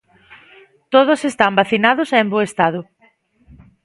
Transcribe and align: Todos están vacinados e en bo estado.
Todos 0.93 1.19
están 1.31 1.53
vacinados 1.59 2.09
e 2.11 2.17
en 2.23 2.27
bo 2.33 2.39
estado. 2.49 2.81